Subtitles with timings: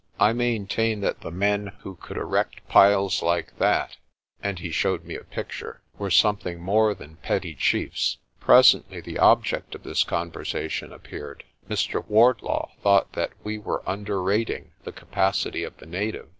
[0.19, 3.97] I maintain that the men who could erect piles like that"
[4.41, 9.19] and he showed me a picture "were some thing more than petty chiefs." Presently the
[9.19, 11.43] object of this conversation appeared.
[11.69, 12.03] Mr.
[12.07, 16.29] Wardlaw thought that we were underrating the capacity of the native.